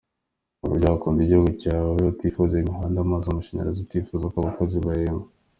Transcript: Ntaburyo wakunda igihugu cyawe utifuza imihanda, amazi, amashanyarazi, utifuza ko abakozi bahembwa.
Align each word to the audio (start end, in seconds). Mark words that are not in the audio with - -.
Ntaburyo 0.59 0.85
wakunda 0.91 1.19
igihugu 1.23 1.51
cyawe 1.61 1.91
utifuza 2.13 2.53
imihanda, 2.57 2.97
amazi, 3.01 3.25
amashanyarazi, 3.27 3.79
utifuza 3.81 4.25
ko 4.31 4.35
abakozi 4.39 4.77
bahembwa. 4.85 5.27